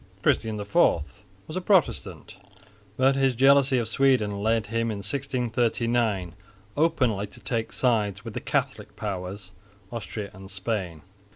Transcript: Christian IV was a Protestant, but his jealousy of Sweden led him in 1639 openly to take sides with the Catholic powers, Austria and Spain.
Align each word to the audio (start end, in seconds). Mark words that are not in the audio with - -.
Christian 0.23 0.59
IV 0.59 0.73
was 1.45 1.55
a 1.55 1.61
Protestant, 1.61 2.35
but 2.97 3.15
his 3.15 3.35
jealousy 3.35 3.77
of 3.77 3.87
Sweden 3.87 4.41
led 4.41 4.65
him 4.65 4.89
in 4.89 4.97
1639 5.03 6.33
openly 6.75 7.27
to 7.27 7.39
take 7.39 7.71
sides 7.71 8.25
with 8.25 8.33
the 8.33 8.39
Catholic 8.41 8.95
powers, 8.95 9.51
Austria 9.91 10.31
and 10.33 10.49
Spain. 10.49 11.03